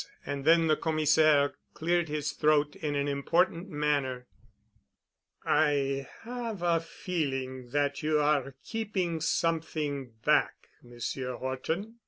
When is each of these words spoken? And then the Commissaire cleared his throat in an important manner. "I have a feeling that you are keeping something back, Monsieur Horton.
And 0.25 0.45
then 0.45 0.65
the 0.65 0.75
Commissaire 0.75 1.53
cleared 1.75 2.09
his 2.09 2.31
throat 2.31 2.75
in 2.75 2.95
an 2.95 3.07
important 3.07 3.69
manner. 3.69 4.25
"I 5.45 6.07
have 6.23 6.63
a 6.63 6.79
feeling 6.79 7.69
that 7.69 8.01
you 8.01 8.17
are 8.19 8.55
keeping 8.65 9.21
something 9.21 10.13
back, 10.25 10.69
Monsieur 10.81 11.35
Horton. 11.35 11.99